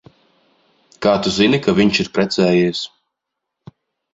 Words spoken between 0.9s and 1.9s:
Kā tu zini, ka